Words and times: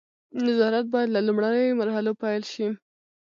نظارت 0.45 0.85
باید 0.93 1.09
له 1.15 1.21
لومړیو 1.27 1.77
مرحلو 1.81 2.11
پیل 2.21 2.43
شي. 2.53 2.67